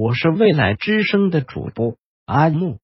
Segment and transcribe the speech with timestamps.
[0.00, 2.78] 我是未来之声的主播阿木。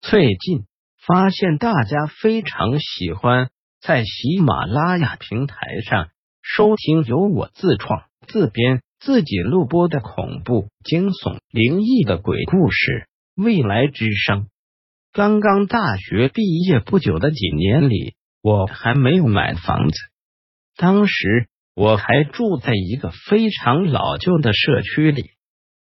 [0.00, 0.64] 最近
[1.06, 3.50] 发现大家非常喜欢
[3.80, 5.56] 在喜马拉雅平台
[5.88, 6.08] 上
[6.42, 13.06] 收听由我自创、自编、自己录播的恐怖、惊悚、灵异的鬼故事。
[13.36, 14.48] 未来之声。
[15.12, 19.96] 刚刚大学毕业不久的几年里，我还没有买房子，
[20.76, 25.30] 当时我还住在一个非常老旧的社区里。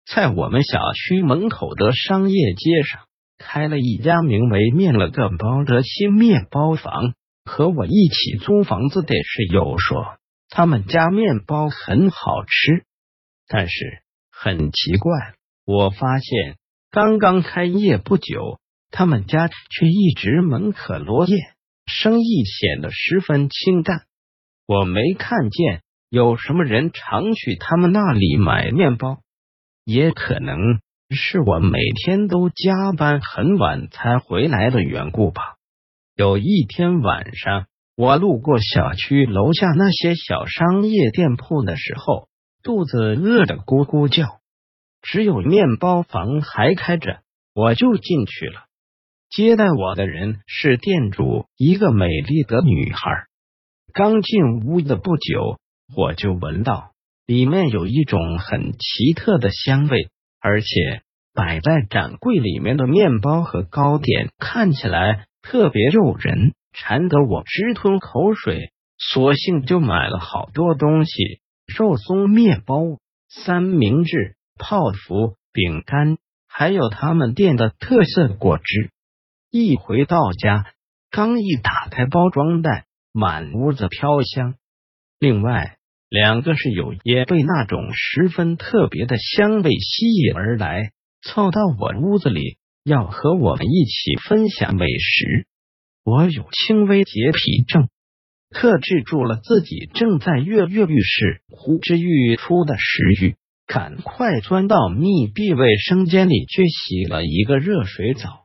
[0.06, 3.00] 在我们小区门口的商业街上，
[3.38, 7.14] 开了一家名为“面了个包”的新面包房。
[7.46, 10.16] 和我一起租房子的室友说，
[10.48, 12.84] 他们家面包很好吃。
[13.46, 13.98] 但是
[14.30, 15.12] 很奇怪，
[15.66, 16.56] 我发现
[16.91, 18.60] 刚刚开业不久，
[18.91, 21.34] 他们家却一直门可罗雀，
[21.84, 24.05] 生意显得十分清淡。
[24.66, 29.18] 我没看见有什么人常去他们那里买面包。
[29.84, 35.56] 也可能是我每天都加班很晚才回来的缘故吧。
[36.17, 42.28] 有一天晚上，我路过小区楼下那些小商业店铺的时候，
[42.62, 44.41] 肚子饿得咕咕叫，
[45.03, 47.20] 只有面包房还开着，
[47.55, 48.64] 我就进去了。
[49.28, 53.27] 接待我的人是店主，一个美丽的女孩。
[53.92, 55.58] 刚进屋子不久，
[55.95, 56.94] 我就闻到。
[57.27, 60.67] 里面有一种很奇特的香味，而且
[61.33, 68.72] 摆在展柜里面的面包和糕点看起来特别诱人，馋得我直吞口水。
[68.98, 72.77] 索性就买了好多东西：肉松面包、
[73.28, 78.91] 三明治、泡芙、饼干，还有他们店的特色果汁。
[79.50, 80.67] 一回到家，
[81.11, 84.56] 刚一打开包装袋，满屋子飘香。
[85.19, 85.78] 另外。
[86.15, 95.48] 两个室友也被那种十分特别的香味吸引而来，凑到我屋子里，要和我们一起分享美食。
[96.05, 97.89] 我有轻微洁癖症，
[98.48, 103.35] 克制住了自己正在跃跃欲试、呼之欲出的食欲，
[103.67, 108.45] 赶快钻到密闭卫生间里去洗了一个热水澡。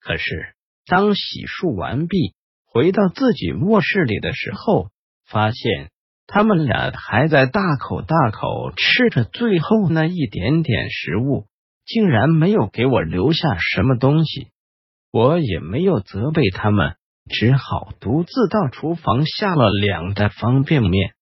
[0.00, 0.52] 可是，
[0.84, 2.34] 当洗漱完毕，
[2.66, 4.90] 回到自己卧室里的时候，
[5.26, 5.88] 发现。
[6.32, 11.48] 他们俩还在大口大口吃着最后那一点点食物，
[11.84, 14.46] 竟然没有给我留下什么东西。
[15.10, 16.94] 我也没有责备他们，
[17.28, 21.14] 只好独自到厨房下了两袋方便面。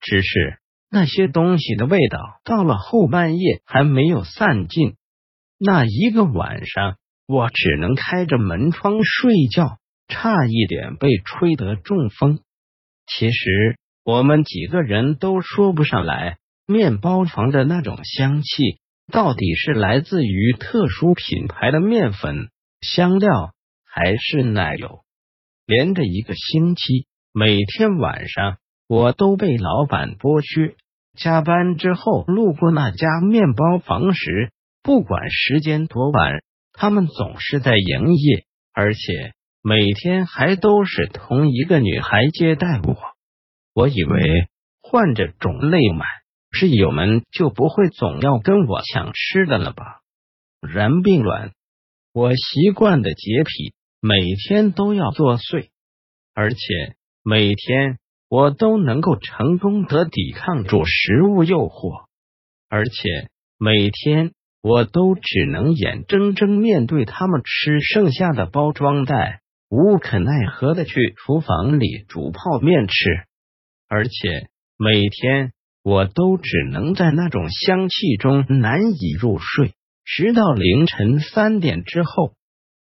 [0.00, 4.94] 只是那些东西的味道到了后半夜还没有散尽。
[5.58, 12.38] 那一个晚上，我只能开着门窗睡觉，差一点被吹得中风。
[13.04, 13.76] 其实。
[14.04, 18.78] 我们几个人都说不上来，面包房的那种香气
[19.10, 22.50] 到底是来自于特殊品牌的面粉、
[22.82, 25.00] 香料，还是奶油？
[25.64, 30.76] 连着一个星期，每天晚上我都被老板剥削。
[31.16, 34.50] 加班之后路过那家面包房时，
[34.82, 36.42] 不管时间多晚，
[36.74, 38.44] 他们总是在营业，
[38.74, 39.00] 而且
[39.62, 43.13] 每天还都是同一个女孩接待我。
[43.74, 44.48] 我以为
[44.82, 46.06] 换着种类买，
[46.52, 50.02] 室友们就不会总要跟我抢吃的了吧？
[50.60, 51.50] 然并卵，
[52.12, 55.70] 我习惯的洁癖每天都要作祟，
[56.34, 56.58] 而且
[57.24, 57.98] 每天
[58.28, 62.06] 我都能够成功的抵抗住食物诱惑，
[62.68, 64.32] 而且每天
[64.62, 72.94] 我都只能眼睁睁面对他们吃剩下的包装袋，无可奈何的去厨房里煮泡面吃。
[73.94, 75.52] 而且每天
[75.84, 79.74] 我都只能在那种香气中难以入睡，
[80.04, 82.34] 直到凌晨三点之后。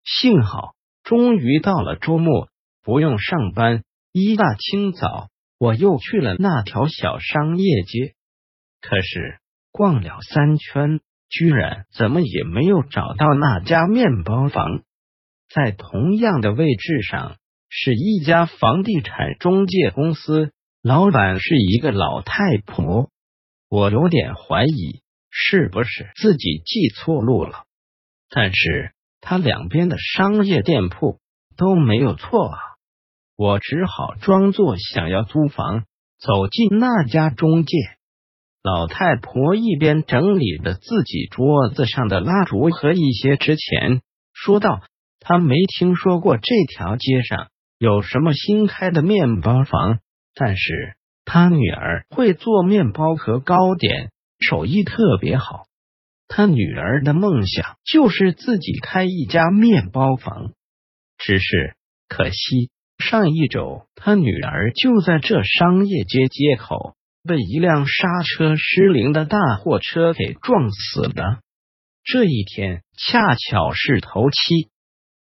[0.04, 2.50] 幸好终于到了周末，
[2.82, 3.82] 不用上班。
[4.12, 8.12] 一大清早，我又去了那条小商业街。
[8.82, 9.38] 可是
[9.72, 14.82] 逛了三圈，居然怎么也没有找到那家面包房。
[15.48, 17.38] 在同样的位置上，
[17.70, 20.52] 是一家房地产中介公司。
[20.82, 23.10] 老板是一个老太婆，
[23.68, 27.64] 我有点怀疑是不是自己记错路了。
[28.30, 31.18] 但是他两边的商业店铺
[31.58, 32.58] 都没有错啊，
[33.36, 35.84] 我只好装作想要租房，
[36.18, 37.76] 走进那家中介。
[38.62, 44.00] 老太婆一边整理着自己桌子上的蜡烛和一些值钱，
[44.32, 44.80] 说道
[45.20, 47.48] ：“她没听说过这条街上
[47.78, 49.98] 有什么新开的面包房。”
[50.34, 50.94] 但是
[51.24, 55.66] 他女儿会做面包和糕点，手艺特别好。
[56.28, 60.52] 他女儿的梦想就是自己开一家面包房，
[61.18, 61.74] 只是
[62.08, 62.70] 可惜。
[62.98, 66.94] 上一周，他女儿就在这商业街街口
[67.24, 71.40] 被一辆刹车失灵的大货车给撞死了。
[72.04, 74.68] 这一天恰巧是头七，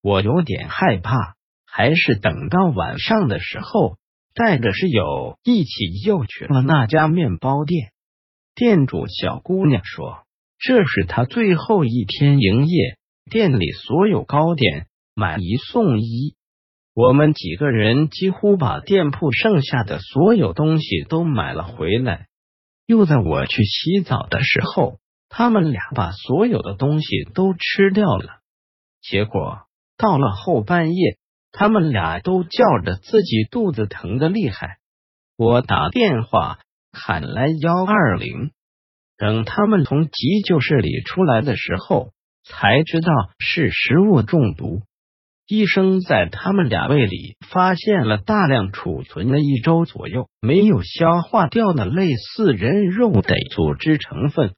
[0.01, 3.97] 我有点害怕，还是等到晚上的时候，
[4.33, 7.91] 带着室友一起又去了那家面包店。
[8.55, 10.23] 店主小姑娘说，
[10.57, 12.97] 这是她最后一天营业，
[13.29, 16.35] 店里所有糕点买一送一。
[16.93, 22.27] 我们几个人几乎把店铺剩下的所有东西都买了回来。
[22.85, 24.99] 又在我去洗澡的时候，
[25.29, 28.39] 他们俩把所有的东西都吃掉了。
[29.01, 29.61] 结果
[29.97, 31.17] 到了后半夜，
[31.51, 34.77] 他们俩都叫着自己肚子疼的厉害。
[35.37, 36.59] 我打电话
[36.91, 38.51] 喊来幺二零，
[39.17, 42.11] 等他们从急救室里出来的时候，
[42.43, 44.81] 才知道是食物中毒。
[45.47, 54.53] 医生在他们俩胃里发现了大量储存了一周左右没有消化掉的类似人肉的组织成分。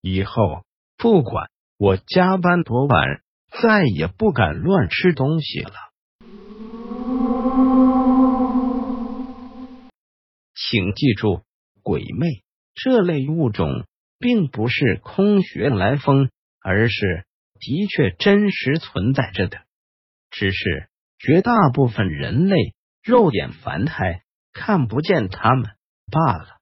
[0.00, 0.62] 以后
[0.96, 3.20] 不管我加班多晚，
[3.62, 5.72] 再也不敢乱吃东西了。
[10.74, 11.44] 请记住，
[11.84, 12.42] 鬼魅
[12.74, 13.86] 这类物种
[14.18, 16.30] 并不是空穴来风，
[16.60, 17.26] 而是
[17.60, 19.58] 的确真实存在着的。
[20.32, 22.56] 只是绝大部分人类
[23.04, 25.64] 肉眼凡胎看不见他们
[26.10, 26.58] 罢了。